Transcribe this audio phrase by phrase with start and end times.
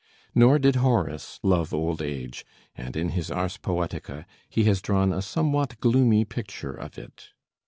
[0.33, 2.43] Nor did Horace love old age,
[2.75, 7.27] and in his 'Ars Poetica' he has drawn a somewhat gloomy picture of it.